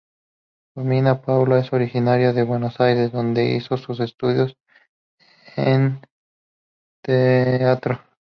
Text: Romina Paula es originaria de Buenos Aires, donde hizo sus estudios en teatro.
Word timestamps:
Romina 0.75 1.21
Paula 1.21 1.59
es 1.59 1.71
originaria 1.71 2.33
de 2.33 2.41
Buenos 2.41 2.79
Aires, 2.81 3.11
donde 3.11 3.55
hizo 3.55 3.77
sus 3.77 3.99
estudios 3.99 4.57
en 5.55 6.01
teatro. 7.03 7.99